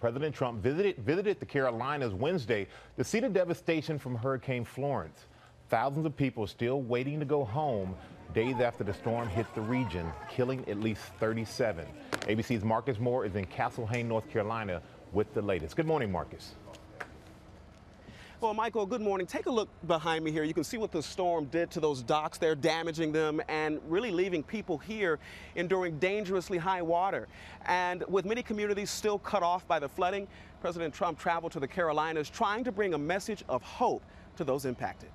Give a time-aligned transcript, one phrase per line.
[0.00, 2.66] President Trump visited, visited the Carolinas Wednesday
[2.96, 5.26] to see the devastation from Hurricane Florence.
[5.68, 7.94] Thousands of people still waiting to go home
[8.34, 11.86] days after the storm hit the region, killing at least 37.
[12.22, 14.80] ABC's Marcus Moore is in Castle Hayne, North Carolina
[15.12, 15.76] with the latest.
[15.76, 16.54] Good morning, Marcus.
[18.40, 19.26] Well, Michael, good morning.
[19.26, 20.44] Take a look behind me here.
[20.44, 24.12] You can see what the storm did to those docks there, damaging them and really
[24.12, 25.18] leaving people here
[25.56, 27.26] enduring dangerously high water.
[27.66, 30.28] And with many communities still cut off by the flooding,
[30.60, 34.04] President Trump traveled to the Carolinas trying to bring a message of hope
[34.36, 35.10] to those impacted.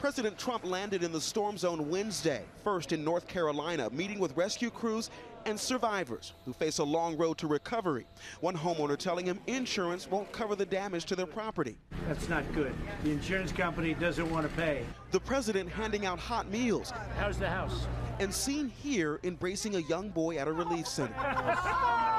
[0.00, 4.70] President Trump landed in the storm zone Wednesday, first in North Carolina, meeting with rescue
[4.70, 5.10] crews
[5.44, 8.06] and survivors who face a long road to recovery.
[8.40, 11.76] One homeowner telling him insurance won't cover the damage to their property.
[12.08, 12.72] That's not good.
[13.04, 14.86] The insurance company doesn't want to pay.
[15.10, 16.94] The president handing out hot meals.
[17.18, 17.86] How's the house?
[18.20, 21.12] And seen here embracing a young boy at a relief center.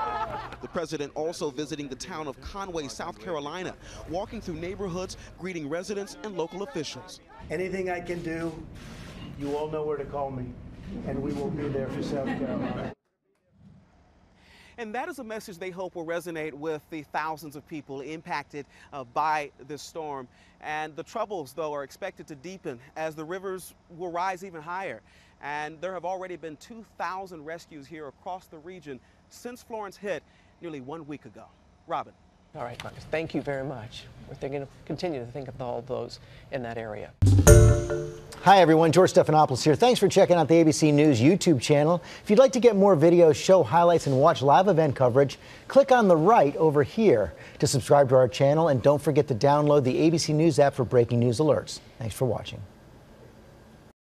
[0.62, 3.76] The president also visiting the town of Conway, South Carolina,
[4.10, 7.20] walking through neighborhoods, greeting residents and local officials.
[7.50, 8.52] Anything I can do,
[9.40, 10.46] you all know where to call me,
[11.08, 12.94] and we will be there for South Carolina.
[14.78, 18.66] And that is a message they hope will resonate with the thousands of people impacted
[18.94, 20.28] uh, by this storm.
[20.62, 25.02] And the troubles, though, are expected to deepen as the rivers will rise even higher.
[25.42, 29.00] And there have already been 2,000 rescues here across the region
[29.32, 30.24] since Florence hit
[30.62, 31.46] nearly one week ago.
[31.88, 32.14] Robin.
[32.54, 34.04] All right, Marcus, thank you very much.
[34.28, 36.20] We're thinking, to continue to think of all those
[36.52, 37.12] in that area.
[38.42, 38.92] Hi, everyone.
[38.92, 39.76] George Stephanopoulos here.
[39.76, 42.02] Thanks for checking out the ABC News YouTube channel.
[42.24, 45.92] If you'd like to get more videos, show highlights, and watch live event coverage, click
[45.92, 48.68] on the right over here to subscribe to our channel.
[48.68, 51.80] And don't forget to download the ABC News app for breaking news alerts.
[52.00, 52.60] Thanks for watching.